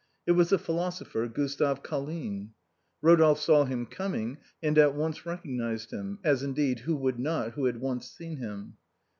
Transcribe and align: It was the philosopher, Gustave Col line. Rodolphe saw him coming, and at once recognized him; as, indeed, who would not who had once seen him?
It 0.25 0.31
was 0.31 0.49
the 0.49 0.57
philosopher, 0.57 1.27
Gustave 1.27 1.81
Col 1.83 2.07
line. 2.07 2.53
Rodolphe 3.03 3.39
saw 3.39 3.65
him 3.65 3.85
coming, 3.85 4.39
and 4.63 4.75
at 4.79 4.95
once 4.95 5.27
recognized 5.27 5.91
him; 5.93 6.17
as, 6.23 6.41
indeed, 6.41 6.79
who 6.79 6.95
would 6.95 7.19
not 7.19 7.51
who 7.51 7.65
had 7.65 7.79
once 7.79 8.09
seen 8.09 8.37
him? 8.37 8.77